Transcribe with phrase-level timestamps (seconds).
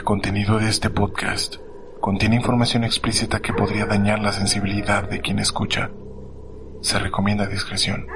[0.00, 1.56] El contenido de este podcast
[2.00, 5.90] contiene información explícita que podría dañar la sensibilidad de quien escucha.
[6.80, 8.06] Se recomienda discreción.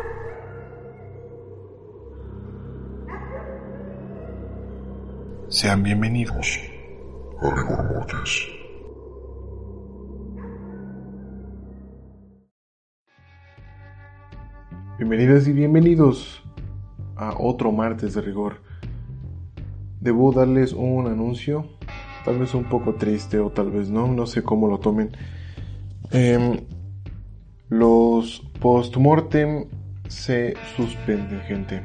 [5.49, 6.59] Sean bienvenidos
[7.43, 8.48] a Rigor Mortis.
[14.96, 16.43] Bienvenidas y bienvenidos
[17.17, 18.62] a otro martes de rigor.
[20.04, 21.67] Debo darles un anuncio,
[22.26, 25.17] tal vez un poco triste o tal vez no, no sé cómo lo tomen.
[26.11, 26.61] Em,
[27.71, 29.64] los post-mortem
[30.07, 31.82] se suspenden, gente.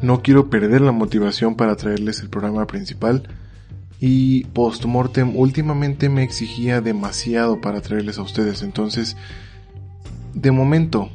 [0.00, 3.28] No quiero perder la motivación para traerles el programa principal.
[4.00, 8.62] Y post-mortem últimamente me exigía demasiado para traerles a ustedes.
[8.62, 9.18] Entonces,
[10.32, 11.10] de momento,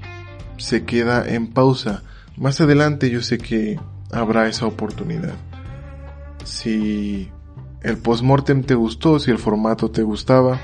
[0.57, 2.03] se queda en pausa.
[2.37, 3.79] Más adelante yo sé que
[4.11, 5.33] habrá esa oportunidad.
[6.43, 7.29] Si
[7.81, 10.59] el postmortem te gustó, si el formato te gustaba,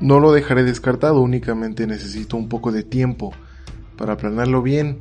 [0.00, 3.32] no lo dejaré descartado, únicamente necesito un poco de tiempo
[3.96, 4.98] para planearlo bien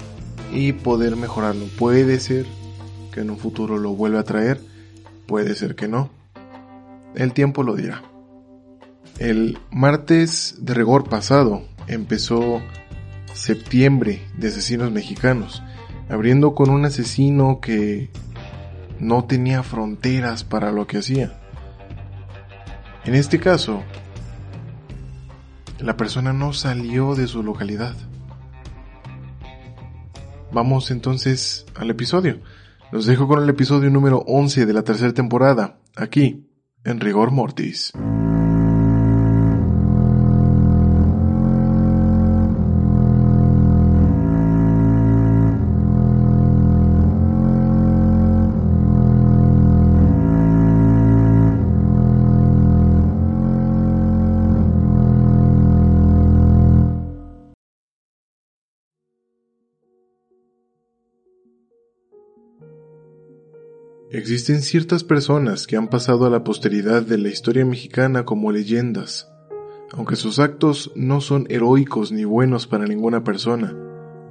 [0.51, 1.65] y poder mejorarlo.
[1.77, 2.45] Puede ser
[3.11, 4.59] que en un futuro lo vuelva a traer,
[5.25, 6.09] puede ser que no.
[7.15, 8.03] El tiempo lo dirá.
[9.17, 12.61] El martes de rigor pasado empezó
[13.33, 15.63] septiembre de asesinos mexicanos,
[16.09, 18.09] abriendo con un asesino que
[18.99, 21.39] no tenía fronteras para lo que hacía.
[23.05, 23.83] En este caso,
[25.79, 27.95] la persona no salió de su localidad.
[30.51, 32.39] Vamos entonces al episodio.
[32.91, 36.49] Los dejo con el episodio número 11 de la tercera temporada, aquí,
[36.83, 37.93] en Rigor Mortis.
[64.31, 69.27] Existen ciertas personas que han pasado a la posteridad de la historia mexicana como leyendas,
[69.91, 73.75] aunque sus actos no son heroicos ni buenos para ninguna persona,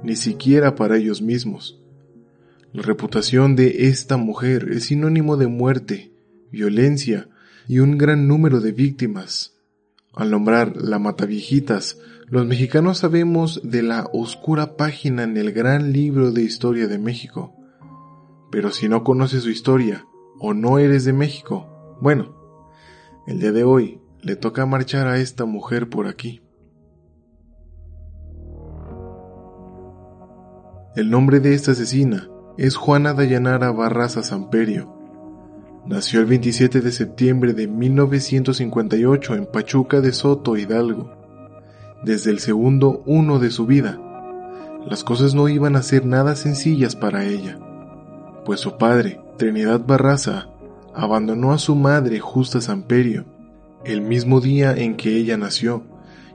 [0.01, 1.81] ni siquiera para ellos mismos.
[2.71, 6.13] La reputación de esta mujer es sinónimo de muerte,
[6.49, 7.27] violencia
[7.67, 9.57] y un gran número de víctimas.
[10.13, 11.97] Al nombrar la Mataviejitas,
[12.29, 17.58] los mexicanos sabemos de la oscura página en el gran libro de historia de México
[18.51, 20.05] pero si no conoces su historia
[20.39, 22.35] o no eres de México, bueno,
[23.27, 26.41] el día de hoy le toca marchar a esta mujer por aquí.
[30.95, 32.27] El nombre de esta asesina
[32.57, 34.95] es Juana Dayanara Barraza Samperio.
[35.85, 41.11] Nació el 27 de septiembre de 1958 en Pachuca de Soto, Hidalgo.
[42.03, 43.99] Desde el segundo uno de su vida,
[44.85, 47.59] las cosas no iban a ser nada sencillas para ella
[48.49, 50.49] pues su padre, Trinidad Barraza,
[50.95, 53.25] abandonó a su madre Justa Samperio
[53.85, 55.83] el mismo día en que ella nació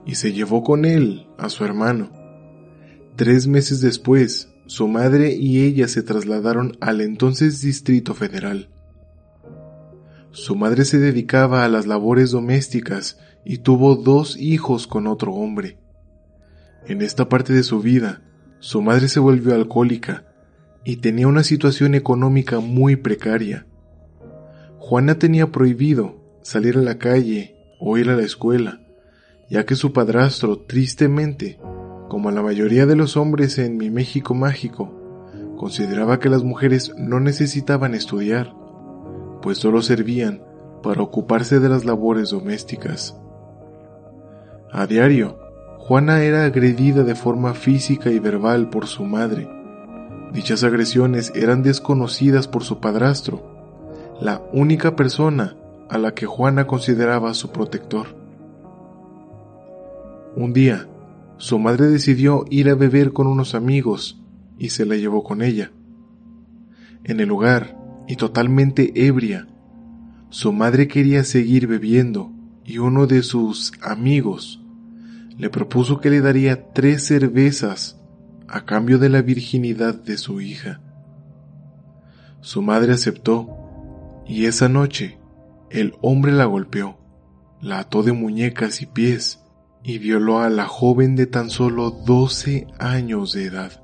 [0.07, 2.13] y se llevó con él a su hermano.
[3.17, 8.71] Tres meses después, su madre y ella se trasladaron al entonces Distrito Federal.
[10.31, 15.81] Su madre se dedicaba a las labores domésticas y tuvo dos hijos con otro hombre.
[16.87, 18.23] En esta parte de su vida,
[18.61, 20.27] su madre se volvió alcohólica
[20.84, 23.67] y tenía una situación económica muy precaria.
[24.78, 28.81] Juana tenía prohibido salir a la calle o ir a la escuela,
[29.49, 31.59] ya que su padrastro, tristemente,
[32.09, 34.93] como la mayoría de los hombres en mi México mágico,
[35.56, 38.55] consideraba que las mujeres no necesitaban estudiar,
[39.41, 40.43] pues solo servían
[40.83, 43.16] para ocuparse de las labores domésticas.
[44.71, 45.39] A diario,
[45.78, 49.48] Juana era agredida de forma física y verbal por su madre,
[50.34, 55.57] Dichas agresiones eran desconocidas por su padrastro, la única persona
[55.89, 58.16] a la que Juana consideraba su protector.
[60.34, 60.89] Un día,
[61.36, 64.21] su madre decidió ir a beber con unos amigos
[64.59, 65.71] y se la llevó con ella.
[67.04, 67.78] En el lugar,
[68.09, 69.47] y totalmente ebria,
[70.31, 72.33] su madre quería seguir bebiendo
[72.65, 74.60] y uno de sus amigos
[75.39, 78.01] le propuso que le daría tres cervezas
[78.54, 80.80] a cambio de la virginidad de su hija.
[82.41, 83.48] Su madre aceptó
[84.28, 85.18] y esa noche
[85.71, 86.97] el hombre la golpeó,
[87.60, 89.42] la ató de muñecas y pies
[89.83, 93.83] y violó a la joven de tan solo 12 años de edad.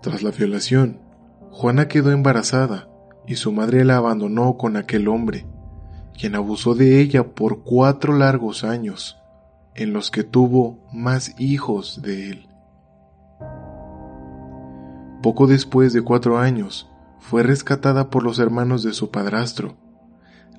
[0.00, 1.02] Tras la violación,
[1.50, 2.88] Juana quedó embarazada
[3.26, 5.44] y su madre la abandonó con aquel hombre,
[6.18, 9.18] quien abusó de ella por cuatro largos años,
[9.74, 12.48] en los que tuvo más hijos de él.
[15.22, 19.76] Poco después de cuatro años, fue rescatada por los hermanos de su padrastro.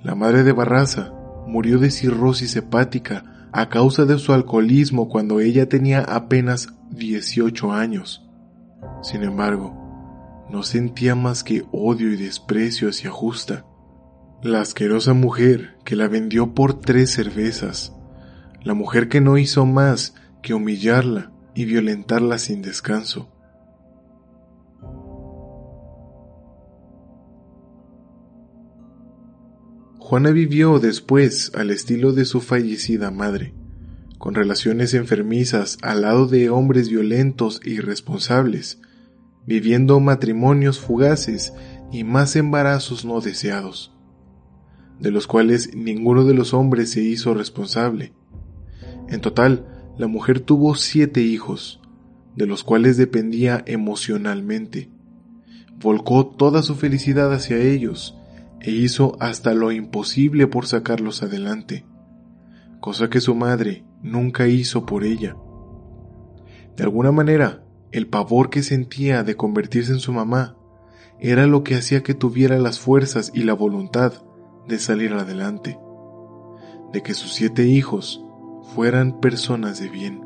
[0.03, 1.13] La madre de Barraza
[1.47, 8.25] murió de cirrosis hepática a causa de su alcoholismo cuando ella tenía apenas 18 años.
[9.01, 13.65] Sin embargo, no sentía más que odio y desprecio hacia Justa,
[14.41, 17.93] la asquerosa mujer que la vendió por tres cervezas,
[18.63, 23.29] la mujer que no hizo más que humillarla y violentarla sin descanso.
[29.97, 33.53] Juana vivió después al estilo de su fallecida madre,
[34.17, 38.79] con relaciones enfermizas al lado de hombres violentos e irresponsables,
[39.45, 41.53] viviendo matrimonios fugaces
[41.91, 43.93] y más embarazos no deseados,
[44.99, 48.13] de los cuales ninguno de los hombres se hizo responsable.
[49.07, 49.65] En total,
[49.97, 51.81] la mujer tuvo siete hijos,
[52.35, 54.89] de los cuales dependía emocionalmente.
[55.81, 58.15] Volcó toda su felicidad hacia ellos,
[58.61, 61.85] e hizo hasta lo imposible por sacarlos adelante,
[62.81, 65.37] cosa que su madre nunca hizo por ella.
[66.75, 70.57] De alguna manera, el pavor que sentía de convertirse en su mamá
[71.19, 74.23] era lo que hacía que tuviera las fuerzas y la voluntad
[74.67, 75.79] de salir adelante,
[76.91, 78.23] de que sus siete hijos
[78.73, 80.21] fueran personas de bien.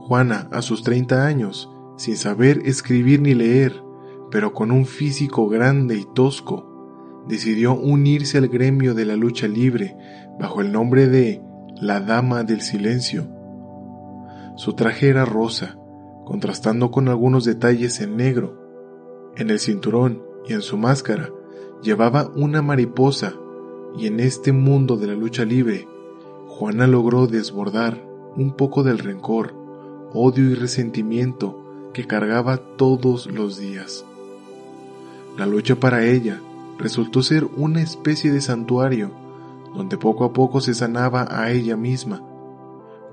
[0.00, 3.82] Juana, a sus 30 años, sin saber escribir ni leer,
[4.30, 9.96] pero con un físico grande y tosco, decidió unirse al gremio de la lucha libre
[10.38, 11.42] bajo el nombre de
[11.80, 13.28] la Dama del Silencio.
[14.56, 15.78] Su traje era rosa,
[16.24, 19.32] contrastando con algunos detalles en negro.
[19.36, 21.30] En el cinturón y en su máscara
[21.82, 23.34] llevaba una mariposa
[23.96, 25.88] y en este mundo de la lucha libre,
[26.46, 28.02] Juana logró desbordar
[28.36, 29.54] un poco del rencor,
[30.14, 34.04] odio y resentimiento que cargaba todos los días.
[35.36, 36.40] La lucha para ella
[36.78, 39.10] resultó ser una especie de santuario
[39.74, 42.22] donde poco a poco se sanaba a ella misma,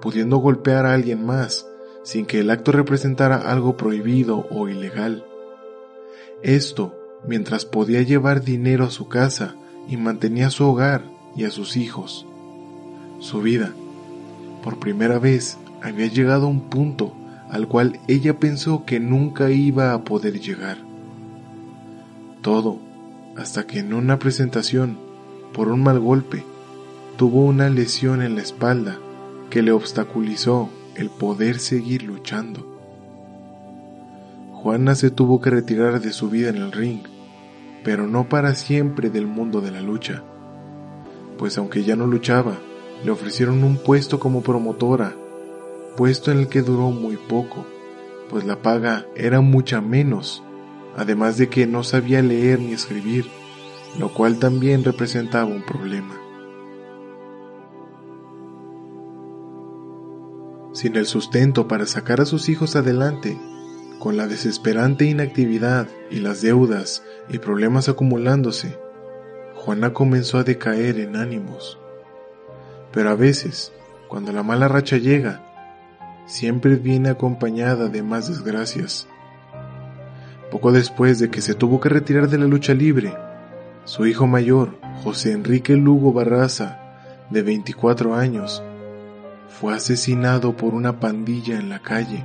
[0.01, 1.65] pudiendo golpear a alguien más
[2.03, 5.25] sin que el acto representara algo prohibido o ilegal.
[6.41, 9.55] Esto mientras podía llevar dinero a su casa
[9.87, 11.03] y mantenía su hogar
[11.35, 12.25] y a sus hijos.
[13.19, 13.73] Su vida,
[14.63, 17.13] por primera vez, había llegado a un punto
[17.49, 20.77] al cual ella pensó que nunca iba a poder llegar.
[22.41, 22.79] Todo
[23.35, 24.97] hasta que en una presentación,
[25.53, 26.43] por un mal golpe,
[27.17, 28.97] tuvo una lesión en la espalda
[29.49, 32.65] que le obstaculizó el poder seguir luchando.
[34.53, 37.01] Juana se tuvo que retirar de su vida en el ring,
[37.83, 40.23] pero no para siempre del mundo de la lucha,
[41.37, 42.57] pues aunque ya no luchaba,
[43.03, 45.15] le ofrecieron un puesto como promotora,
[45.95, 47.65] puesto en el que duró muy poco,
[48.29, 50.43] pues la paga era mucha menos
[50.99, 53.25] además de que no sabía leer ni escribir,
[53.97, 56.15] lo cual también representaba un problema.
[60.73, 63.39] Sin el sustento para sacar a sus hijos adelante,
[63.99, 68.79] con la desesperante inactividad y las deudas y problemas acumulándose,
[69.55, 71.77] Juana comenzó a decaer en ánimos.
[72.93, 73.73] Pero a veces,
[74.07, 75.43] cuando la mala racha llega,
[76.25, 79.07] siempre viene acompañada de más desgracias.
[80.49, 83.13] Poco después de que se tuvo que retirar de la lucha libre,
[83.83, 86.79] su hijo mayor, José Enrique Lugo Barraza,
[87.29, 88.63] de 24 años,
[89.49, 92.23] fue asesinado por una pandilla en la calle.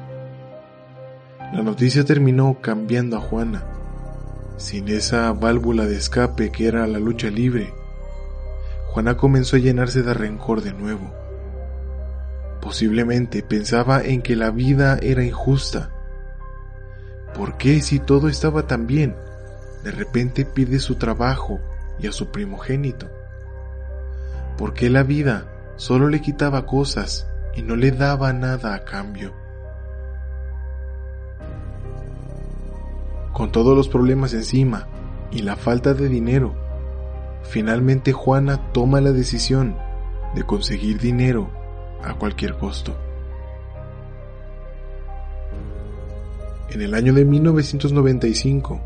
[1.53, 3.65] La noticia terminó cambiando a Juana.
[4.57, 7.73] Sin esa válvula de escape que era la lucha libre,
[8.89, 11.13] Juana comenzó a llenarse de rencor de nuevo.
[12.61, 15.91] Posiblemente pensaba en que la vida era injusta
[17.35, 19.17] ¿Por qué si todo estaba tan bien,
[19.83, 21.61] de repente pierde su trabajo
[21.99, 23.11] y a su primogénito?
[24.57, 29.35] ¿Por qué la vida solo le quitaba cosas y no le daba nada a cambio?
[33.35, 34.87] Con todos los problemas encima
[35.33, 36.55] y la falta de dinero,
[37.43, 39.77] finalmente Juana toma la decisión
[40.37, 41.51] de conseguir dinero
[42.05, 42.97] a cualquier costo.
[46.71, 48.81] En el año de 1995,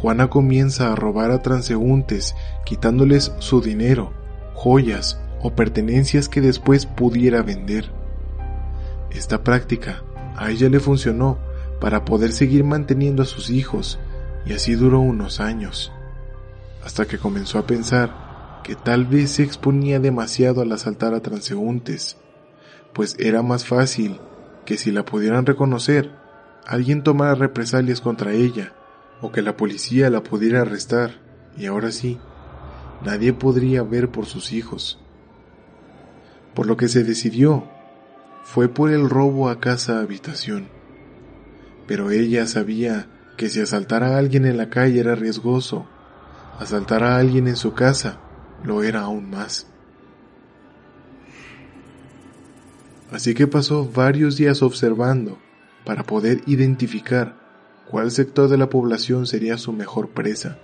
[0.00, 4.12] Juana comienza a robar a transeúntes quitándoles su dinero,
[4.54, 7.92] joyas o pertenencias que después pudiera vender.
[9.10, 10.02] Esta práctica
[10.36, 11.38] A ella le funcionó
[11.80, 13.98] para poder seguir manteniendo a sus hijos
[14.44, 15.92] y así duró unos años,
[16.84, 22.16] hasta que comenzó a pensar que tal vez se exponía demasiado al asaltar a transeúntes,
[22.92, 24.20] pues era más fácil
[24.64, 26.10] que si la pudieran reconocer,
[26.66, 28.72] alguien tomara represalias contra ella
[29.20, 31.12] o que la policía la pudiera arrestar
[31.56, 32.18] y ahora sí,
[33.04, 34.98] nadie podría ver por sus hijos.
[36.54, 37.64] Por lo que se decidió
[38.42, 40.75] fue por el robo a casa habitación.
[41.86, 45.86] Pero ella sabía que si asaltara a alguien en la calle era riesgoso,
[46.58, 48.20] asaltar a alguien en su casa
[48.64, 49.66] lo era aún más.
[53.12, 55.38] Así que pasó varios días observando
[55.84, 57.36] para poder identificar
[57.88, 60.58] cuál sector de la población sería su mejor presa.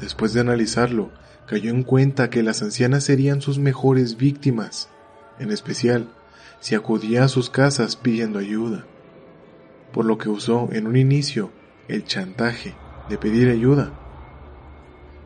[0.00, 1.12] Después de analizarlo,
[1.46, 4.88] cayó en cuenta que las ancianas serían sus mejores víctimas,
[5.38, 6.08] en especial
[6.58, 8.84] si acudía a sus casas pidiendo ayuda,
[9.92, 11.50] por lo que usó en un inicio
[11.88, 12.74] el chantaje
[13.08, 13.92] de pedir ayuda.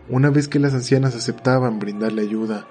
[0.08, 2.66] Una vez que las ancianas aceptaban brindarle ayuda,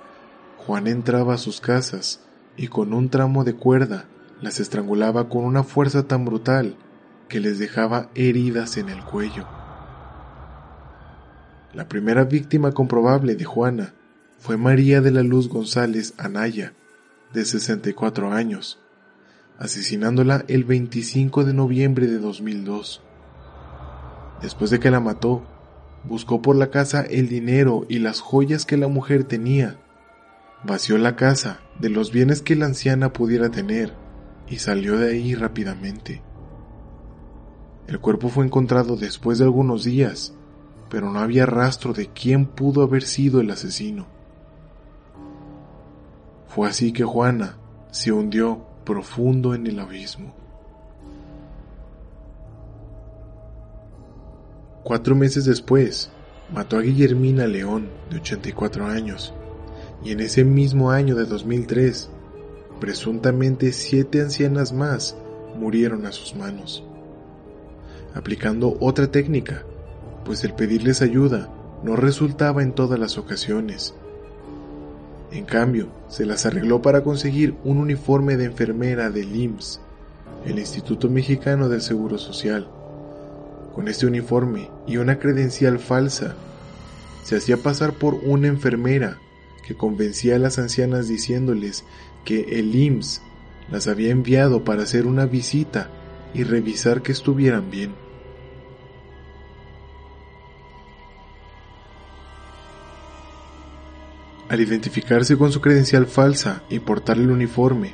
[0.58, 2.22] Juan entraba a sus casas
[2.58, 4.06] y con un tramo de cuerda
[4.42, 6.78] las estrangulaba con una fuerza tan brutal
[7.28, 9.48] que les dejaba heridas en el cuello.
[11.74, 13.94] La primera víctima comprobable de Juana
[14.40, 16.74] fue María de la Luz González Anaya,
[17.34, 18.80] de 64 años,
[19.60, 23.02] asesinándola el 25 de noviembre de 2002.
[24.42, 25.44] Después de que la mató,
[26.04, 29.80] buscó por la casa el dinero y las joyas que la mujer tenía,
[30.64, 33.94] vació la casa de los bienes que la anciana pudiera tener
[34.48, 36.22] y salió de ahí rápidamente.
[37.88, 40.34] El cuerpo fue encontrado después de algunos días
[40.90, 44.08] pero no había rastro de quién pudo haber sido el asesino.
[46.48, 47.58] Fue así que Juana
[47.92, 50.34] se hundió profundo en el abismo.
[54.84, 56.12] Cuatro meses después,
[56.54, 59.34] mató a Guillermina León, de 84 años,
[60.04, 62.10] y en ese mismo año de 2003,
[62.80, 65.18] presuntamente siete ancianas más
[65.58, 66.84] murieron a sus manos.
[68.14, 69.66] Aplicando otra técnica,
[70.24, 71.50] pues el pedirles ayuda
[71.84, 73.96] no resultaba en todas las ocasiones.
[75.32, 79.82] En cambio, se las arregló para conseguir un uniforme de enfermera del IMSS,
[80.46, 82.68] el Instituto Mexicano del Seguro Social.
[83.74, 86.36] Con este uniforme y una credencial falsa,
[87.24, 89.18] se hacía pasar por una enfermera
[89.66, 91.84] que convencía a las ancianas diciéndoles
[92.24, 93.22] que el IMSS
[93.72, 95.90] las había enviado para hacer una visita
[96.34, 98.05] y revisar que estuvieran bien.
[104.56, 107.94] Al identificarse con su credencial falsa y portar el uniforme,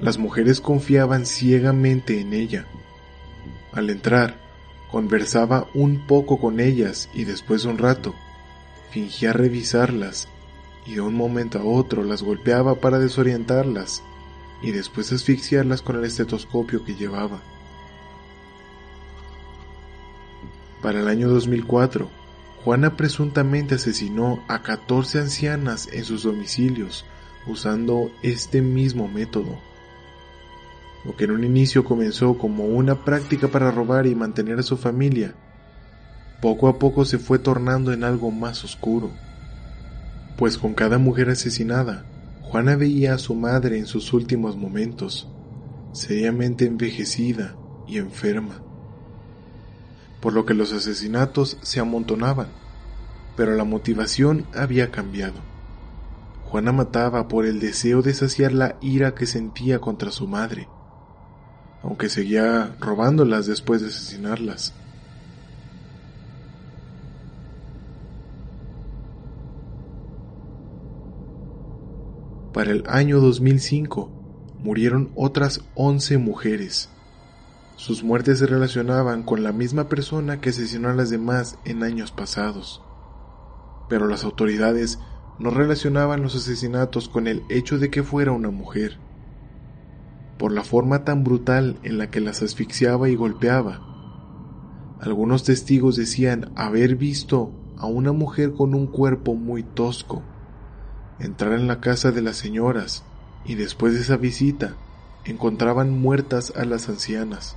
[0.00, 2.64] las mujeres confiaban ciegamente en ella.
[3.72, 4.40] Al entrar,
[4.90, 8.14] conversaba un poco con ellas y después de un rato,
[8.90, 10.28] fingía revisarlas
[10.86, 14.02] y de un momento a otro las golpeaba para desorientarlas
[14.62, 17.42] y después asfixiarlas con el estetoscopio que llevaba.
[20.80, 22.08] Para el año 2004,
[22.68, 27.06] Juana presuntamente asesinó a 14 ancianas en sus domicilios
[27.46, 29.58] usando este mismo método.
[31.02, 34.76] Lo que en un inicio comenzó como una práctica para robar y mantener a su
[34.76, 35.34] familia,
[36.42, 39.12] poco a poco se fue tornando en algo más oscuro.
[40.36, 42.04] Pues con cada mujer asesinada,
[42.42, 45.26] Juana veía a su madre en sus últimos momentos,
[45.94, 47.56] seriamente envejecida
[47.86, 48.67] y enferma
[50.20, 52.48] por lo que los asesinatos se amontonaban,
[53.36, 55.40] pero la motivación había cambiado.
[56.44, 60.68] Juana mataba por el deseo de saciar la ira que sentía contra su madre,
[61.82, 64.74] aunque seguía robándolas después de asesinarlas.
[72.52, 74.10] Para el año 2005
[74.58, 76.88] murieron otras 11 mujeres
[77.78, 82.10] sus muertes se relacionaban con la misma persona que asesinó a las demás en años
[82.10, 82.82] pasados.
[83.88, 84.98] Pero las autoridades
[85.38, 88.98] no relacionaban los asesinatos con el hecho de que fuera una mujer.
[90.38, 94.96] Por la forma tan brutal en la que las asfixiaba y golpeaba.
[95.00, 100.24] Algunos testigos decían haber visto a una mujer con un cuerpo muy tosco
[101.20, 103.04] entrar en la casa de las señoras
[103.44, 104.74] y después de esa visita
[105.24, 107.56] encontraban muertas a las ancianas.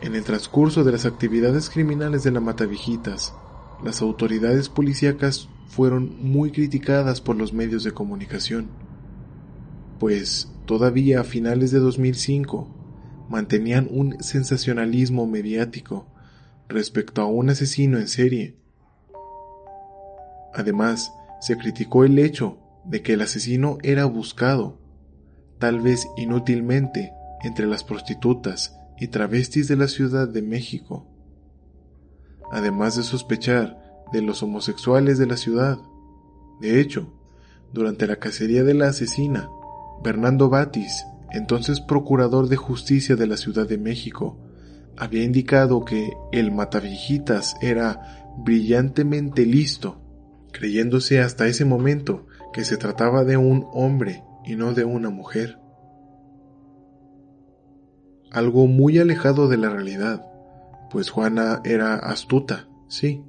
[0.00, 3.34] En el transcurso de las actividades criminales de la Matavijitas,
[3.82, 8.68] las autoridades policíacas fueron muy criticadas por los medios de comunicación,
[9.98, 12.68] pues todavía a finales de 2005,
[13.30, 16.06] mantenían un sensacionalismo mediático
[16.68, 18.54] respecto a un asesino en serie.
[20.54, 21.10] Además,
[21.40, 24.78] se criticó el hecho de que el asesino era buscado,
[25.58, 27.12] tal vez inútilmente,
[27.42, 31.06] entre las prostitutas y travestis de la Ciudad de México,
[32.50, 33.78] además de sospechar
[34.12, 35.78] de los homosexuales de la ciudad.
[36.60, 37.12] De hecho,
[37.72, 39.48] durante la cacería de la asesina,
[40.02, 44.38] Bernardo Batis, entonces procurador de justicia de la Ciudad de México,
[44.96, 50.00] había indicado que el Matavijitas era brillantemente listo,
[50.52, 55.58] creyéndose hasta ese momento que se trataba de un hombre y no de una mujer.
[58.36, 60.26] Algo muy alejado de la realidad,
[60.90, 63.24] pues Juana era astuta, sí,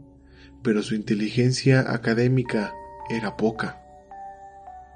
[0.63, 2.73] pero su inteligencia académica
[3.09, 3.81] era poca,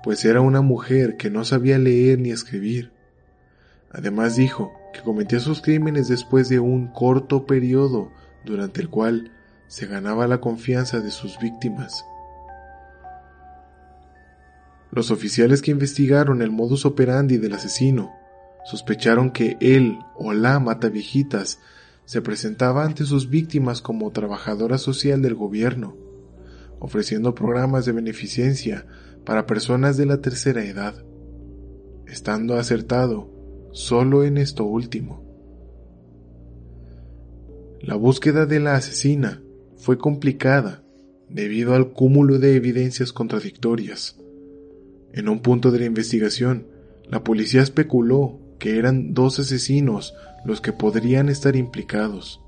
[0.04, 2.92] pues era una mujer que no sabía leer ni escribir.
[3.90, 8.12] Además dijo que cometía sus crímenes después de un corto periodo
[8.44, 9.32] durante el cual
[9.68, 12.04] se ganaba la confianza de sus víctimas.
[14.92, 18.20] Los oficiales que investigaron el modus operandi del asesino
[18.66, 21.60] sospecharon que él o la mataviejitas
[22.06, 25.96] se presentaba ante sus víctimas como trabajadora social del gobierno,
[26.80, 28.86] ofreciendo programas de beneficencia
[29.26, 30.96] para personas de la tercera edad,
[32.08, 33.30] estando acertado
[33.72, 35.24] solo en esto último.
[37.82, 39.42] La búsqueda de la asesina
[39.78, 40.84] fue complicada
[41.30, 44.18] debido al cúmulo de evidencias contradictorias.
[45.14, 46.68] En un punto de la investigación,
[47.10, 50.14] la policía especuló que eran dos asesinos
[50.46, 52.42] los que podrían estar implicados.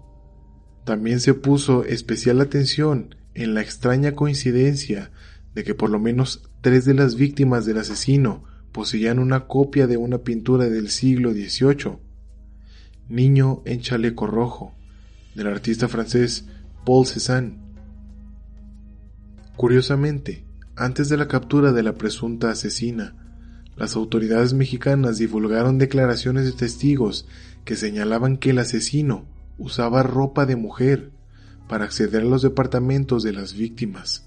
[0.85, 5.09] También se puso especial atención en la extraña coincidencia
[5.55, 9.97] de que por lo menos tres de las víctimas del asesino poseían una copia de
[9.97, 11.97] una pintura del siglo XVIII,
[13.09, 14.75] Niño en chaleco rojo,
[15.33, 16.45] del artista francés
[16.85, 17.57] Paul Cézanne.
[19.57, 23.22] Curiosamente, antes de la captura de la presunta asesina,
[23.75, 27.27] las autoridades mexicanas divulgaron declaraciones de testigos
[27.65, 29.25] que señalaban que el asesino
[29.57, 31.11] usaba ropa de mujer
[31.67, 34.25] para acceder a los departamentos de las víctimas.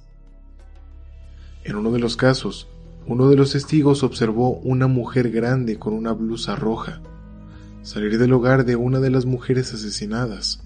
[1.64, 2.68] En uno de los casos,
[3.06, 7.00] uno de los testigos observó una mujer grande con una blusa roja
[7.86, 10.60] salir del hogar de una de las mujeres asesinadas.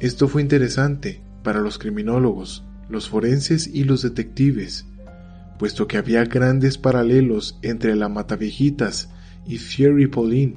[0.00, 4.84] Esto fue interesante para los criminólogos, los forenses y los detectives,
[5.58, 9.08] puesto que había grandes paralelos entre la Mataviejitas
[9.46, 10.56] y Thierry Paulin,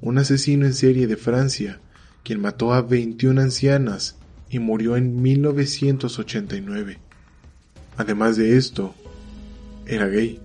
[0.00, 1.80] un asesino en serie de Francia,
[2.22, 4.16] quien mató a 21 ancianas
[4.50, 6.98] y murió en 1989.
[7.96, 8.94] Además de esto,
[9.86, 10.40] era gay.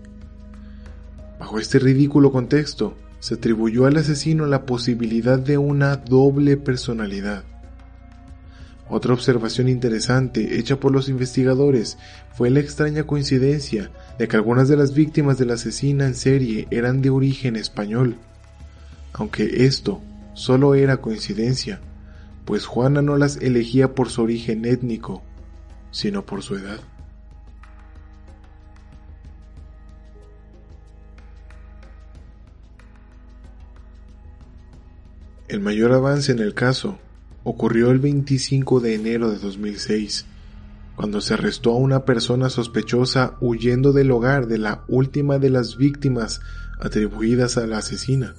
[1.40, 7.44] Bajo este ridículo contexto, se atribuyó al asesino la posibilidad de una doble personalidad.
[8.94, 11.98] Otra observación interesante hecha por los investigadores
[12.34, 16.68] fue la extraña coincidencia de que algunas de las víctimas de la asesina en serie
[16.72, 18.18] eran de origen español,
[19.14, 20.02] aunque esto
[20.34, 21.80] solo era coincidencia,
[22.44, 25.24] pues Juana no las elegía por su origen étnico,
[25.92, 26.82] sino por su edad.
[35.48, 37.00] El mayor avance en el caso
[37.44, 40.26] ocurrió el 25 de enero de 2006,
[40.96, 45.78] cuando se arrestó a una persona sospechosa huyendo del hogar de la última de las
[45.78, 46.42] víctimas
[46.80, 48.36] atribuidas a la asesina.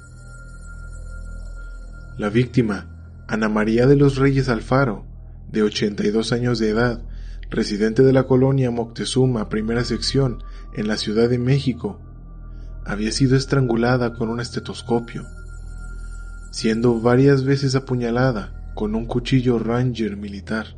[2.18, 5.06] La víctima, Ana María de los Reyes Alfaro,
[5.50, 7.02] de 82 años de edad,
[7.50, 10.42] residente de la colonia Moctezuma, primera sección,
[10.74, 12.00] en la Ciudad de México,
[12.84, 15.26] había sido estrangulada con un estetoscopio
[16.52, 20.76] siendo varias veces apuñalada con un cuchillo ranger militar.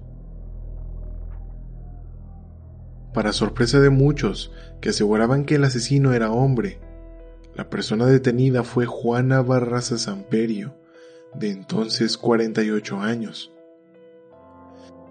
[3.12, 6.80] Para sorpresa de muchos que aseguraban que el asesino era hombre,
[7.54, 10.76] la persona detenida fue Juana Barraza Samperio,
[11.34, 13.52] de entonces 48 años.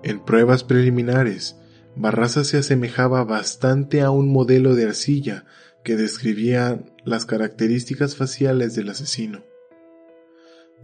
[0.03, 1.55] En pruebas preliminares,
[1.95, 5.45] Barraza se asemejaba bastante a un modelo de arcilla
[5.83, 9.43] que describía las características faciales del asesino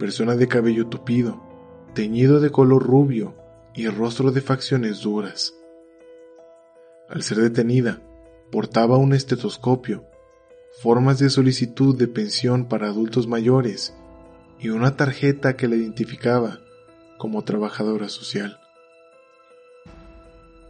[0.00, 1.42] persona de cabello tupido,
[1.94, 3.34] teñido de color rubio
[3.74, 5.54] y rostro de facciones duras.
[7.08, 8.00] Al ser detenida,
[8.50, 10.04] portaba un estetoscopio,
[10.80, 13.94] formas de solicitud de pensión para adultos mayores
[14.58, 16.60] y una tarjeta que la identificaba
[17.18, 18.58] como trabajadora social.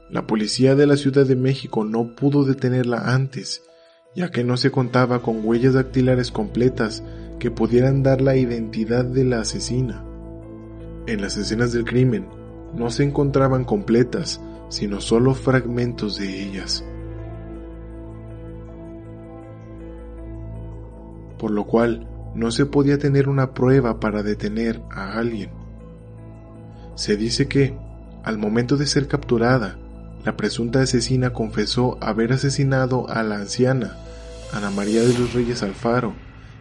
[0.09, 3.63] La policía de la Ciudad de México no pudo detenerla antes
[4.15, 7.03] ya que no se contaba con huellas dactilares completas
[7.39, 10.05] que pudieran dar la identidad de la asesina.
[11.07, 12.27] En las escenas del crimen
[12.75, 16.85] no se encontraban completas, sino solo fragmentos de ellas.
[21.39, 25.51] Por lo cual no se podía tener una prueba para detener a alguien.
[26.95, 27.77] Se dice que,
[28.23, 29.79] al momento de ser capturada,
[30.25, 33.97] la presunta asesina confesó haber asesinado a la anciana,
[34.53, 36.13] Ana María de los Reyes Alfaro,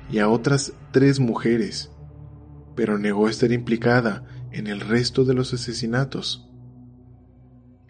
[0.10, 1.92] y a otras tres mujeres,
[2.80, 6.50] pero negó estar implicada en el resto de los asesinatos.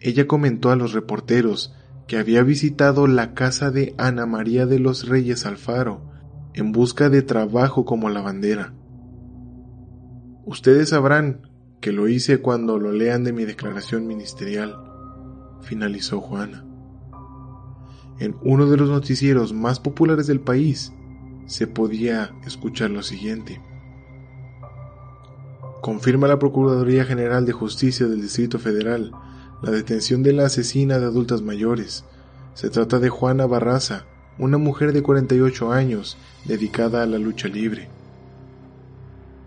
[0.00, 1.72] Ella comentó a los reporteros
[2.08, 6.10] que había visitado la casa de Ana María de los Reyes Alfaro
[6.54, 8.74] en busca de trabajo como lavandera.
[10.44, 11.48] Ustedes sabrán
[11.80, 14.74] que lo hice cuando lo lean de mi declaración ministerial,
[15.60, 16.64] finalizó Juana.
[18.18, 20.92] En uno de los noticieros más populares del país
[21.46, 23.62] se podía escuchar lo siguiente.
[25.80, 29.12] Confirma la Procuraduría General de Justicia del Distrito Federal
[29.62, 32.04] la detención de la asesina de adultas mayores.
[32.54, 34.04] Se trata de Juana Barraza,
[34.38, 36.16] una mujer de 48 años
[36.46, 37.88] dedicada a la lucha libre.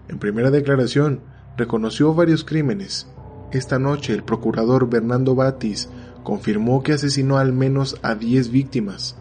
[0.07, 1.21] En primera declaración,
[1.57, 3.07] reconoció varios crímenes.
[3.51, 5.89] Esta noche el procurador Bernardo Batis
[6.23, 9.15] confirmó que asesinó al menos a 10 víctimas.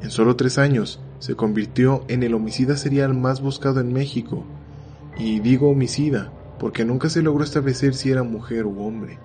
[0.00, 4.44] En solo tres años se convirtió en el homicida serial más buscado en México.
[5.20, 9.18] Y digo homicida porque nunca se logró establecer si era mujer u hombre.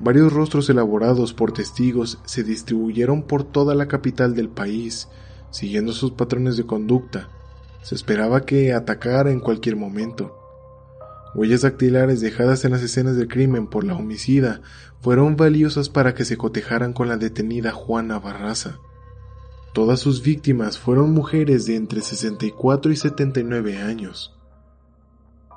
[0.00, 5.08] Varios rostros elaborados por testigos se distribuyeron por toda la capital del país,
[5.50, 7.30] siguiendo sus patrones de conducta.
[7.82, 10.36] Se esperaba que atacara en cualquier momento.
[11.34, 14.60] Huellas dactilares dejadas en las escenas del crimen por la homicida
[15.00, 18.78] fueron valiosas para que se cotejaran con la detenida Juana Barraza.
[19.74, 24.34] Todas sus víctimas fueron mujeres de entre 64 y 79 años.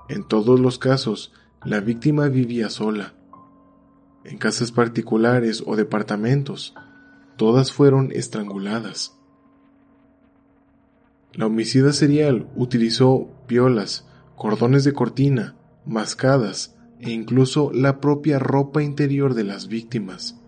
[0.09, 3.13] En todos los casos, la víctima vivía sola.
[4.23, 6.75] En casas particulares o departamentos,
[7.37, 9.17] todas fueron estranguladas.
[11.33, 19.33] La homicida serial utilizó piolas, cordones de cortina, mascadas e incluso la propia ropa interior
[19.33, 20.40] de las víctimas.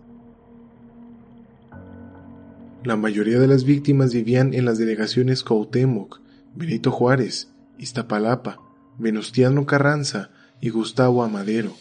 [2.84, 6.20] La mayoría de las víctimas vivían en las delegaciones Cuauhtémoc,
[6.54, 8.60] Benito Juárez, Iztapalapa,
[8.98, 10.28] Venustiano Carranza
[10.60, 11.72] y Gustavo Amadero.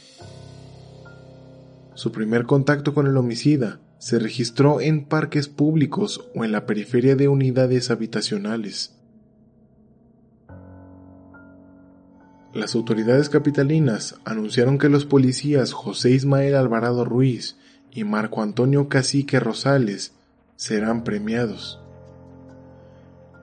[1.94, 7.18] Su primer contacto con el homicida se registró en parques públicos o en la periferia
[7.18, 8.96] de unidades habitacionales.
[12.54, 17.58] Las autoridades capitalinas anunciaron que los policías José Ismael Alvarado Ruiz
[17.92, 20.13] y Marco Antonio Cacique Rosales
[20.64, 21.82] serán premiados.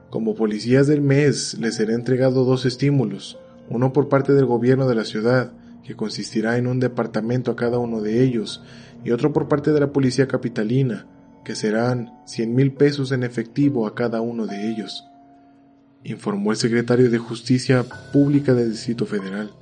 [0.09, 4.95] Como policías del mes les será entregado dos estímulos, uno por parte del gobierno de
[4.95, 5.53] la ciudad,
[5.85, 8.63] que consistirá en un departamento a cada uno de ellos,
[9.05, 11.07] y otro por parte de la policía capitalina,
[11.45, 15.05] que serán 100 mil pesos en efectivo a cada uno de ellos
[16.05, 19.53] informó el secretario de Justicia Pública del Distrito Federal.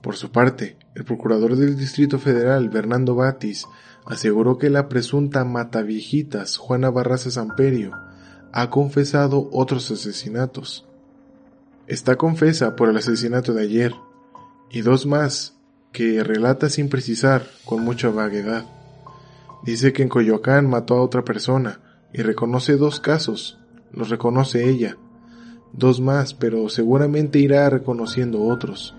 [0.00, 3.66] Por su parte, el procurador del Distrito Federal, Bernardo Batis,
[4.06, 7.92] aseguró que la presunta mataviejitas Juana Barraza Samperio
[8.52, 10.86] ha confesado otros asesinatos.
[11.86, 13.94] Está confesa por el asesinato de ayer
[14.70, 15.56] y dos más
[15.92, 18.64] que relata sin precisar, con mucha vaguedad.
[19.64, 21.80] Dice que en Coyoacán mató a otra persona
[22.12, 23.58] y reconoce dos casos,
[23.92, 24.96] los reconoce ella,
[25.72, 28.94] dos más, pero seguramente irá reconociendo otros,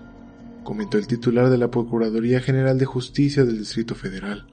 [0.64, 4.46] comentó el titular de la Procuraduría General de Justicia del Distrito Federal.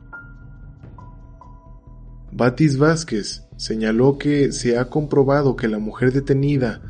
[2.32, 6.82] Batis Vázquez señaló que se ha comprobado que la mujer detenida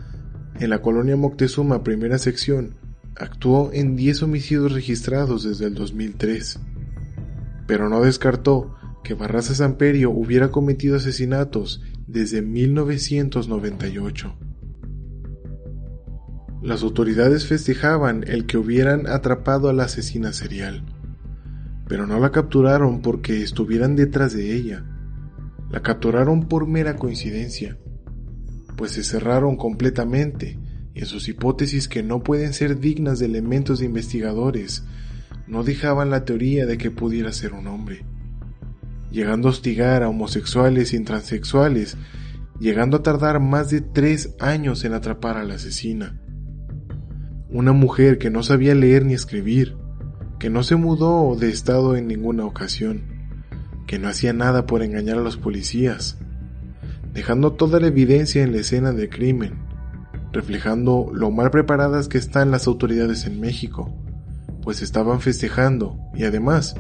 [0.60, 2.75] en la colonia Moctezuma primera sección
[3.15, 6.60] actuó en 10 homicidios registrados desde el 2003,
[7.67, 14.36] pero no descartó que Barraza Samperio hubiera cometido asesinatos desde 1998.
[16.62, 20.84] Las autoridades festejaban el que hubieran atrapado a la asesina serial,
[21.88, 24.86] pero no la capturaron porque estuvieran detrás de ella.
[25.69, 27.77] La capturaron por mera coincidencia,
[28.75, 30.58] pues se cerraron completamente
[30.93, 34.84] y en sus hipótesis que no pueden ser dignas de elementos de investigadores,
[35.47, 38.05] no dejaban la teoría de que pudiera ser un hombre.
[39.12, 41.97] Llegando a hostigar a homosexuales y transexuales,
[42.60, 46.19] llegando a tardar más de tres años en atrapar a la asesina
[47.51, 49.75] una mujer que no sabía leer ni escribir,
[50.39, 53.09] que no se mudó de estado en ninguna ocasión,
[53.89, 56.19] que no hacía nada por engañar a los policías,
[57.12, 59.56] dejando toda la evidencia en la escena del crimen,
[60.32, 63.91] reflejando lo mal preparadas que están las autoridades en México,
[64.62, 66.75] pues estaban festejando y además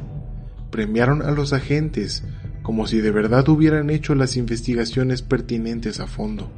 [0.69, 2.23] premiaron a los agentes
[2.61, 6.51] como si de verdad hubieran hecho las investigaciones pertinentes a fondo.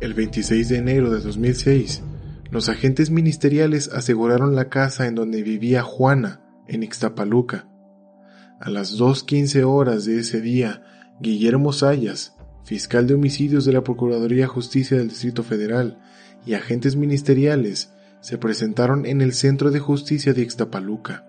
[0.00, 2.02] El 26 de enero de 2006,
[2.50, 7.68] los agentes ministeriales aseguraron la casa en donde vivía Juana, en Ixtapaluca.
[8.58, 10.82] A las 2.15 horas de ese día,
[11.20, 15.98] Guillermo Sayas, fiscal de homicidios de la Procuraduría de Justicia del Distrito Federal,
[16.46, 21.26] y agentes ministeriales se presentaron en el Centro de Justicia de Ixtapaluca.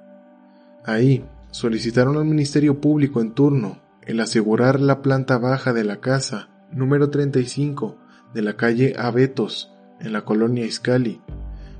[0.86, 6.49] Ahí solicitaron al Ministerio Público en turno el asegurar la planta baja de la casa
[6.71, 7.97] número 35
[8.34, 11.21] de la calle Abetos en la colonia Iscali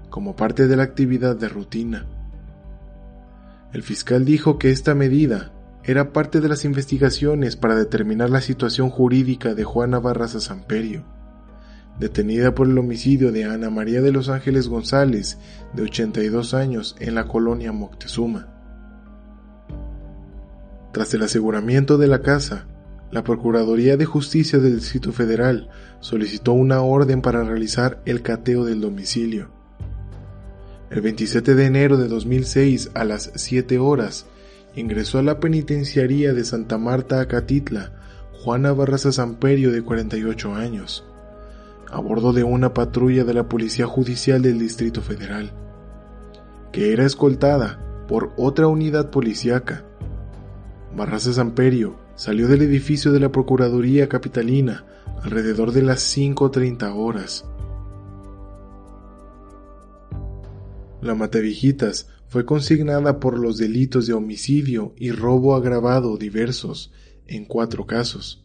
[0.10, 2.06] como parte de la actividad de rutina.
[3.74, 5.52] El fiscal dijo que esta medida
[5.84, 11.06] era parte de las investigaciones para determinar la situación jurídica de Juana Barraza Samperio
[12.00, 15.38] detenida por el homicidio de Ana María de los Ángeles González,
[15.74, 18.48] de 82 años, en la colonia Moctezuma.
[20.94, 22.66] Tras el aseguramiento de la casa,
[23.12, 25.70] la Procuraduría de Justicia del Distrito Federal
[26.00, 29.50] solicitó una orden para realizar el cateo del domicilio.
[30.90, 34.26] El 27 de enero de 2006 a las 7 horas,
[34.76, 37.94] ingresó a la penitenciaría de Santa Marta, Acatitla,
[38.44, 41.06] Juana Barraza Samperio de 48 años,
[41.92, 45.52] a bordo de una patrulla de la Policía Judicial del Distrito Federal,
[46.72, 49.86] que era escoltada por otra unidad policíaca.
[50.96, 54.86] Barraza Samperio salió del edificio de la Procuraduría Capitalina
[55.22, 57.46] alrededor de las 5.30 horas.
[61.02, 66.92] La Matavijitas fue consignada por los delitos de homicidio y robo agravado diversos
[67.28, 68.44] en cuatro casos.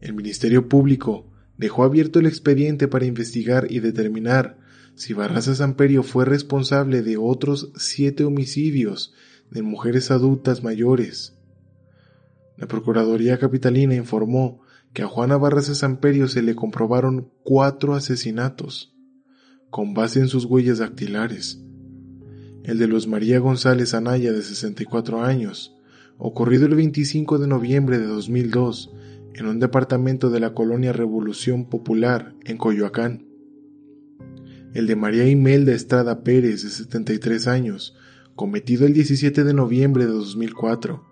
[0.00, 1.26] El Ministerio Público
[1.56, 4.58] dejó abierto el expediente para investigar y determinar
[4.96, 9.12] si Barraza Samperio fue responsable de otros siete homicidios
[9.50, 11.36] de mujeres adultas mayores.
[12.56, 14.60] La Procuraduría Capitalina informó
[14.92, 18.94] que a Juana Barraza Samperio se le comprobaron cuatro asesinatos,
[19.70, 21.60] con base en sus huellas dactilares.
[22.62, 25.76] El de Luz María González Anaya, de 64 años,
[26.16, 28.94] ocurrido el 25 de noviembre de 2002,
[29.34, 33.26] en un departamento de la colonia Revolución Popular en Coyoacán.
[34.74, 37.96] El de María Imelda Estrada Pérez, de 73 años,
[38.34, 41.04] cometido el 17 de noviembre de 2004,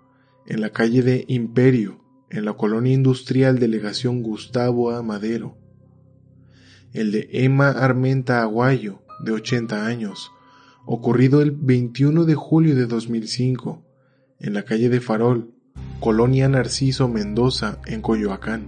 [0.45, 5.01] en la calle de Imperio, en la colonia industrial Delegación Gustavo A.
[5.03, 5.57] Madero.
[6.91, 10.31] El de Emma Armenta Aguayo, de 80 años,
[10.85, 13.81] ocurrido el 21 de julio de 2005,
[14.39, 15.53] en la calle de Farol,
[16.01, 18.65] Colonia Narciso Mendoza en Coyoacán,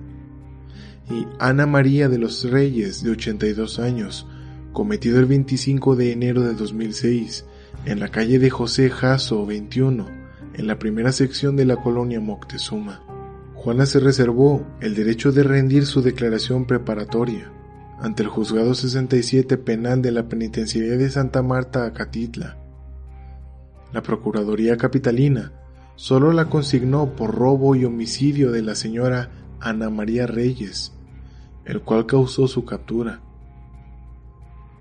[1.10, 4.26] y Ana María de los Reyes, de 82 años,
[4.72, 7.46] cometido el 25 de enero de 2006
[7.84, 10.08] en la calle de José Jasso 21,
[10.54, 13.02] en la primera sección de la colonia Moctezuma.
[13.54, 17.52] Juana se reservó el derecho de rendir su declaración preparatoria
[18.00, 22.58] ante el Juzgado 67 Penal de la Penitenciaría de Santa Marta, Acatitla.
[23.94, 25.52] La Procuraduría Capitalina
[25.96, 30.94] solo la consignó por robo y homicidio de la señora Ana María Reyes,
[31.66, 33.22] el cual causó su captura.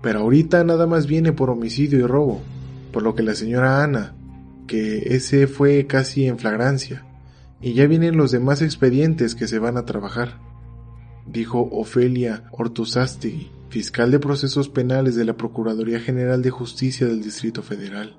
[0.01, 2.41] Pero ahorita nada más viene por homicidio y robo,
[2.95, 4.15] por lo que la señora Ana,
[4.67, 7.05] que ese fue casi en flagrancia,
[7.59, 10.39] y ya vienen los demás expedientes que se van a trabajar,
[11.25, 17.63] dijo Ofelia Ortuzástegui, fiscal de procesos penales de la Procuraduría General de Justicia del Distrito
[17.63, 18.15] Federal.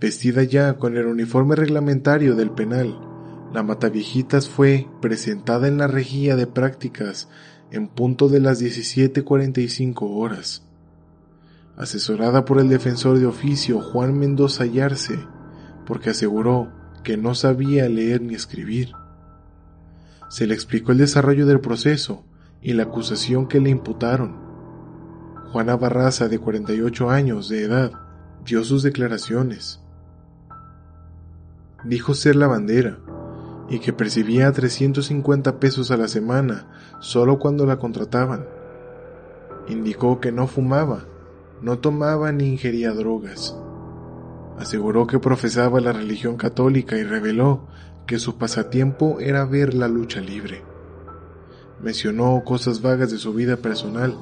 [0.00, 2.98] Vestida ya con el uniforme reglamentario del penal,
[3.54, 7.28] la Mataviejitas fue presentada en la rejilla de prácticas
[7.70, 10.64] en punto de las 17.45 horas.
[11.76, 15.18] Asesorada por el defensor de oficio Juan Mendoza Yarse,
[15.86, 16.70] porque aseguró
[17.02, 18.92] que no sabía leer ni escribir.
[20.28, 22.24] Se le explicó el desarrollo del proceso
[22.60, 24.36] y la acusación que le imputaron.
[25.52, 27.92] Juana Barraza, de 48 años de edad,
[28.44, 29.82] dio sus declaraciones
[31.84, 32.98] dijo ser la bandera
[33.68, 36.66] y que percibía 350 pesos a la semana
[37.00, 38.44] solo cuando la contrataban.
[39.68, 41.04] Indicó que no fumaba,
[41.62, 43.56] no tomaba ni ingería drogas.
[44.58, 47.66] Aseguró que profesaba la religión católica y reveló
[48.06, 50.62] que su pasatiempo era ver la lucha libre.
[51.80, 54.16] Mencionó cosas vagas de su vida personal,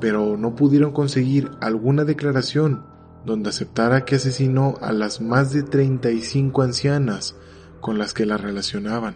[0.00, 2.84] pero no pudieron conseguir alguna declaración
[3.24, 7.36] donde aceptara que asesinó a las más de 35 ancianas
[7.80, 9.14] con las que la relacionaban.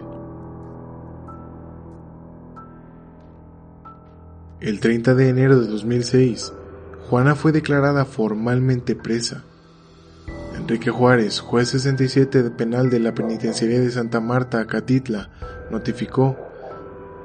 [4.60, 6.52] El 30 de enero de 2006,
[7.08, 9.42] Juana fue declarada formalmente presa.
[10.54, 15.30] Enrique Juárez, juez 67 de penal de la penitenciaría de Santa Marta, Catitla,
[15.70, 16.36] notificó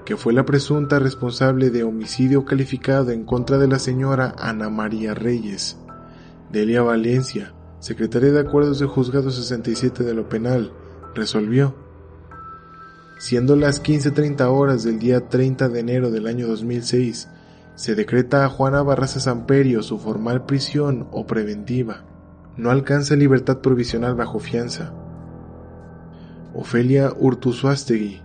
[0.06, 5.14] que fue la presunta responsable de homicidio calificado en contra de la señora Ana María
[5.14, 5.78] Reyes.
[6.50, 10.72] Delia Valencia, secretaria de Acuerdos del Juzgado 67 de lo Penal,
[11.14, 11.76] resolvió.
[13.20, 17.28] Siendo las 15.30 horas del día 30 de enero del año 2006,
[17.76, 22.06] se decreta a Juana Barraza Samperio su formal prisión o preventiva.
[22.56, 24.94] No alcanza libertad provisional bajo fianza.
[26.54, 28.22] Ofelia Urtuzuastegui,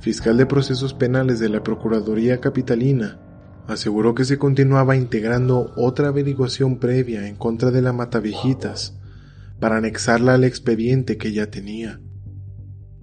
[0.00, 3.20] fiscal de procesos penales de la Procuraduría Capitalina,
[3.68, 8.98] aseguró que se continuaba integrando otra averiguación previa en contra de la Matavijitas
[9.60, 12.00] para anexarla al expediente que ya tenía.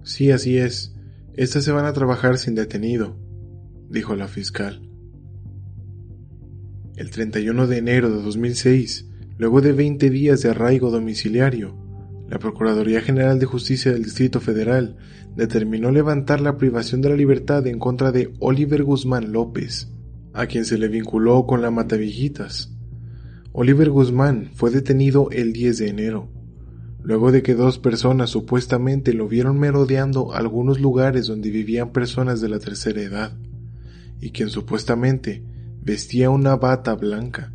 [0.02, 0.94] Sí, así es.
[1.34, 3.16] Estas se van a trabajar sin detenido,
[3.88, 4.87] dijo la fiscal.
[6.98, 9.06] El 31 de enero de 2006,
[9.36, 11.76] luego de 20 días de arraigo domiciliario,
[12.28, 14.96] la Procuraduría General de Justicia del Distrito Federal
[15.36, 19.92] determinó levantar la privación de la libertad en contra de Oliver Guzmán López,
[20.32, 22.74] a quien se le vinculó con la Matavillitas.
[23.52, 26.28] Oliver Guzmán fue detenido el 10 de enero,
[27.00, 32.48] luego de que dos personas supuestamente lo vieron merodeando algunos lugares donde vivían personas de
[32.48, 33.38] la tercera edad,
[34.20, 35.44] y quien supuestamente
[35.80, 37.52] vestía una bata blanca.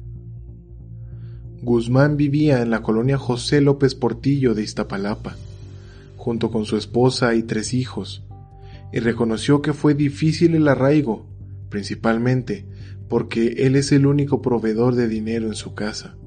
[1.62, 5.36] Guzmán vivía en la colonia José López Portillo de Iztapalapa,
[6.18, 8.24] junto con su esposa y tres hijos,
[8.92, 11.26] y reconoció que fue difícil el arraigo,
[11.70, 12.68] principalmente
[13.08, 16.18] porque él es el único proveedor de dinero en su casa.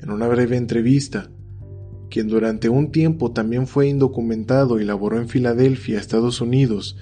[0.00, 1.30] En una breve entrevista,
[2.10, 6.96] quien durante un tiempo también fue indocumentado y laboró en Filadelfia, Estados Unidos,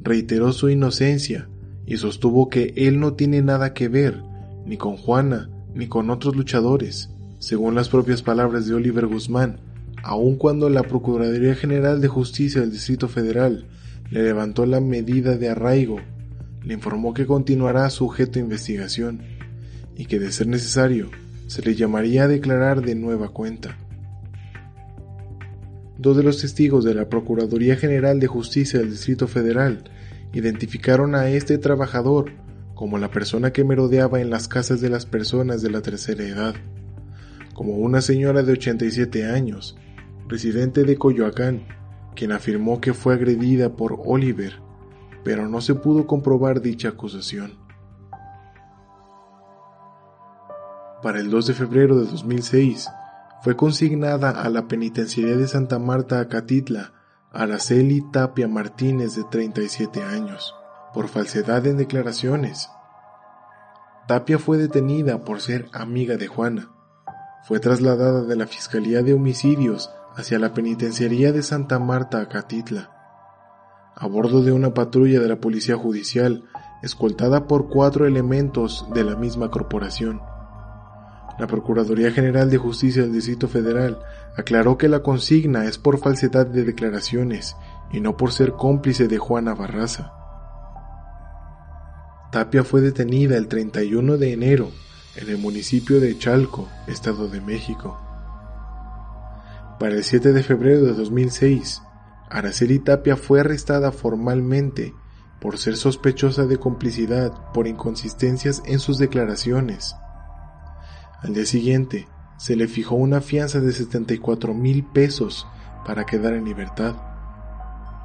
[0.00, 1.48] reiteró su inocencia
[1.86, 4.22] y sostuvo que él no tiene nada que ver
[4.66, 9.58] ni con Juana ni con otros luchadores, según las propias palabras de Oliver Guzmán,
[10.02, 13.66] aun cuando la Procuraduría General de Justicia del Distrito Federal
[14.10, 15.98] le levantó la medida de arraigo,
[16.62, 19.22] le informó que continuará sujeto a investigación
[19.96, 21.10] y que de ser necesario
[21.46, 23.76] se le llamaría a declarar de nueva cuenta.
[25.98, 29.84] Dos de los testigos de la Procuraduría General de Justicia del Distrito Federal
[30.34, 32.32] identificaron a este trabajador
[32.74, 36.54] como la persona que merodeaba en las casas de las personas de la tercera edad,
[37.54, 39.76] como una señora de 87 años,
[40.28, 41.66] residente de Coyoacán,
[42.16, 44.60] quien afirmó que fue agredida por Oliver,
[45.22, 47.52] pero no se pudo comprobar dicha acusación.
[51.00, 52.88] Para el 2 de febrero de 2006,
[53.42, 56.93] fue consignada a la penitenciaría de Santa Marta Acatitla
[57.34, 60.54] Araceli Tapia Martínez de 37 años
[60.94, 62.70] por falsedad en declaraciones.
[64.06, 66.70] Tapia fue detenida por ser amiga de Juana.
[67.42, 72.90] Fue trasladada de la Fiscalía de Homicidios hacia la Penitenciaría de Santa Marta Acatitla.
[73.96, 76.44] A bordo de una patrulla de la Policía Judicial,
[76.82, 80.22] escoltada por cuatro elementos de la misma corporación.
[81.38, 83.98] La Procuraduría General de Justicia del Distrito Federal
[84.36, 87.56] aclaró que la consigna es por falsedad de declaraciones
[87.92, 90.12] y no por ser cómplice de Juana Barraza.
[92.30, 94.70] Tapia fue detenida el 31 de enero
[95.16, 97.98] en el municipio de Chalco, Estado de México.
[99.78, 101.82] Para el 7 de febrero de 2006,
[102.30, 104.94] Araceli Tapia fue arrestada formalmente
[105.40, 109.94] por ser sospechosa de complicidad por inconsistencias en sus declaraciones.
[111.24, 112.06] Al día siguiente,
[112.36, 115.46] se le fijó una fianza de 74 mil pesos
[115.86, 116.96] para quedar en libertad,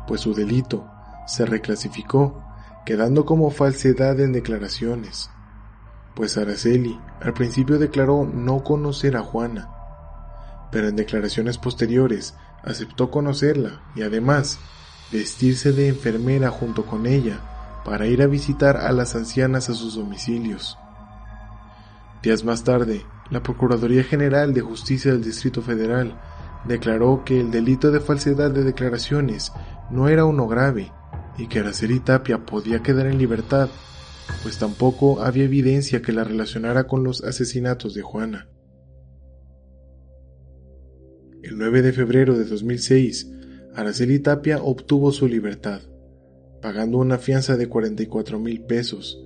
[0.07, 0.87] pues su delito
[1.27, 2.41] se reclasificó
[2.85, 5.29] quedando como falsedad en declaraciones,
[6.15, 9.69] pues Araceli al principio declaró no conocer a Juana,
[10.71, 14.59] pero en declaraciones posteriores aceptó conocerla y además
[15.11, 19.95] vestirse de enfermera junto con ella para ir a visitar a las ancianas a sus
[19.95, 20.77] domicilios.
[22.21, 23.01] Días más tarde,
[23.31, 26.19] la Procuraduría General de Justicia del Distrito Federal
[26.67, 29.53] declaró que el delito de falsedad de declaraciones
[29.89, 30.91] no era uno grave
[31.37, 33.69] y que Araceli Tapia podía quedar en libertad,
[34.43, 38.49] pues tampoco había evidencia que la relacionara con los asesinatos de Juana.
[41.41, 43.31] El 9 de febrero de 2006,
[43.73, 45.81] Araceli Tapia obtuvo su libertad,
[46.61, 49.23] pagando una fianza de 44 mil pesos,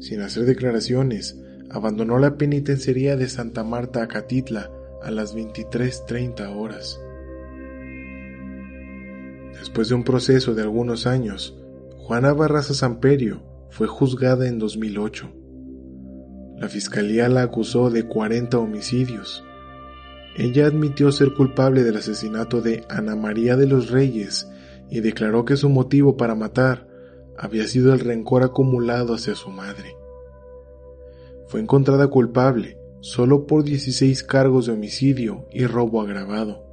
[0.00, 1.38] sin hacer declaraciones,
[1.70, 4.70] abandonó la penitenciaría de Santa Marta a Catitla
[5.02, 7.00] a las 23.30 horas.
[9.58, 11.56] Después de un proceso de algunos años,
[11.98, 15.30] Juana Barraza Samperio fue juzgada en 2008.
[16.58, 19.44] La fiscalía la acusó de 40 homicidios.
[20.36, 24.50] Ella admitió ser culpable del asesinato de Ana María de los Reyes
[24.90, 26.88] y declaró que su motivo para matar
[27.38, 29.99] había sido el rencor acumulado hacia su madre.
[31.50, 36.64] Fue encontrada culpable solo por 16 cargos de homicidio y robo agravado.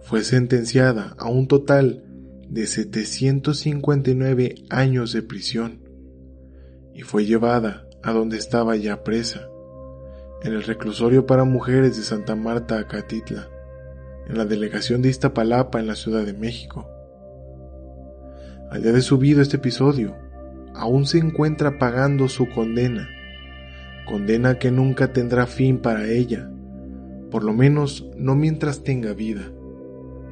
[0.00, 2.02] Fue sentenciada a un total
[2.48, 5.80] de 759 años de prisión
[6.92, 9.48] y fue llevada a donde estaba ya presa,
[10.42, 13.48] en el reclusorio para mujeres de Santa Marta, Acatitla,
[14.26, 16.88] en la delegación de Iztapalapa en la Ciudad de México.
[18.72, 20.16] Al día de subido este episodio,
[20.74, 23.08] aún se encuentra pagando su condena,
[24.08, 26.50] condena que nunca tendrá fin para ella,
[27.30, 29.52] por lo menos no mientras tenga vida,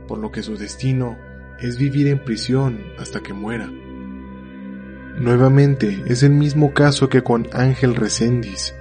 [0.09, 1.17] por lo que su destino
[1.61, 3.71] es vivir en prisión hasta que muera.
[5.19, 8.75] Nuevamente, es el mismo caso que con Ángel Recendis.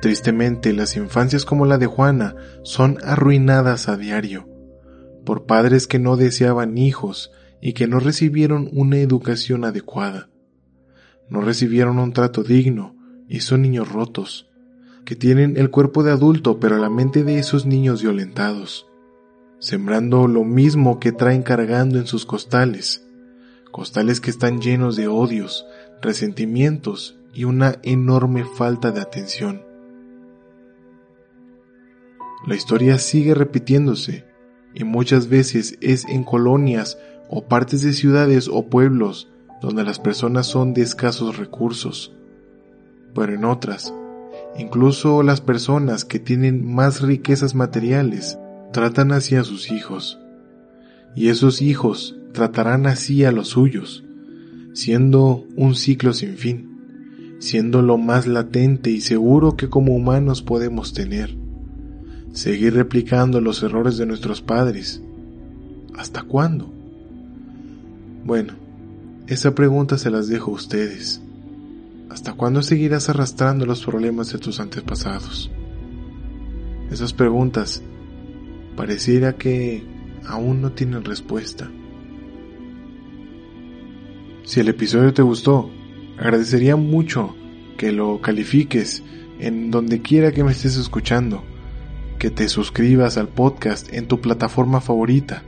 [0.00, 4.48] Tristemente, las infancias como la de Juana son arruinadas a diario,
[5.24, 10.30] por padres que no deseaban hijos y que no recibieron una educación adecuada.
[11.28, 12.99] No recibieron un trato digno
[13.30, 14.48] y son niños rotos,
[15.04, 18.88] que tienen el cuerpo de adulto pero la mente de esos niños violentados,
[19.60, 23.06] sembrando lo mismo que traen cargando en sus costales,
[23.70, 25.64] costales que están llenos de odios,
[26.02, 29.62] resentimientos y una enorme falta de atención.
[32.46, 34.24] La historia sigue repitiéndose
[34.74, 39.28] y muchas veces es en colonias o partes de ciudades o pueblos
[39.62, 42.16] donde las personas son de escasos recursos.
[43.14, 43.92] Pero en otras,
[44.56, 48.38] incluso las personas que tienen más riquezas materiales
[48.72, 50.18] tratan así a sus hijos.
[51.14, 54.04] Y esos hijos tratarán así a los suyos,
[54.72, 60.92] siendo un ciclo sin fin, siendo lo más latente y seguro que como humanos podemos
[60.92, 61.36] tener.
[62.32, 65.02] Seguir replicando los errores de nuestros padres.
[65.96, 66.72] ¿Hasta cuándo?
[68.24, 68.52] Bueno,
[69.26, 71.20] esa pregunta se las dejo a ustedes.
[72.10, 75.48] ¿Hasta cuándo seguirás arrastrando los problemas de tus antepasados?
[76.90, 77.82] Esas preguntas
[78.76, 79.84] pareciera que
[80.26, 81.70] aún no tienen respuesta.
[84.42, 85.70] Si el episodio te gustó,
[86.18, 87.36] agradecería mucho
[87.78, 89.04] que lo califiques
[89.38, 91.44] en donde quiera que me estés escuchando,
[92.18, 95.44] que te suscribas al podcast en tu plataforma favorita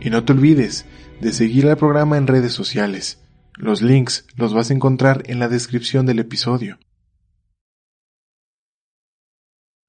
[0.00, 0.86] y no te olvides
[1.20, 3.18] de seguir al programa en redes sociales.
[3.58, 6.78] Los links los vas a encontrar en la descripción del episodio.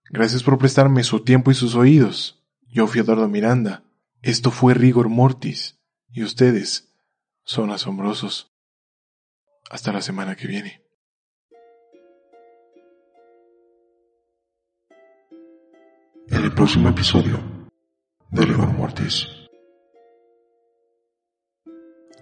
[0.09, 2.43] Gracias por prestarme su tiempo y sus oídos.
[2.67, 3.83] Yo fui Eduardo Miranda.
[4.23, 5.79] Esto fue Rigor Mortis.
[6.07, 6.95] Y ustedes
[7.43, 8.51] son asombrosos.
[9.69, 10.81] Hasta la semana que viene.
[16.27, 17.39] En el próximo episodio
[18.31, 19.27] de Rigor Mortis.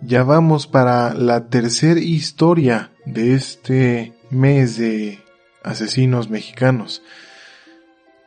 [0.02, 5.24] Ya vamos para la tercera historia de este mes de
[5.64, 7.02] asesinos mexicanos.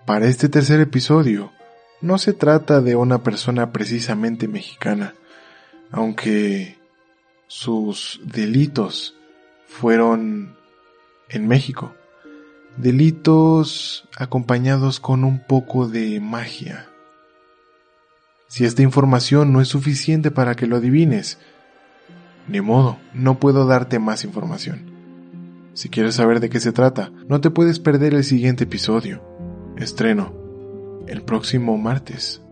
[0.05, 1.53] Para este tercer episodio,
[2.01, 5.15] no se trata de una persona precisamente mexicana,
[5.93, 6.77] aunque
[7.47, 9.15] sus delitos
[9.69, 10.57] fueron
[11.29, 11.95] en México.
[12.79, 16.89] Delitos acompañados con un poco de magia.
[18.49, 21.39] Si esta información no es suficiente para que lo adivines,
[22.51, 24.91] ni modo, no puedo darte más información.
[25.73, 29.23] Si quieres saber de qué se trata, no te puedes perder el siguiente episodio.
[29.77, 30.41] Estreno
[31.07, 32.43] el próximo martes.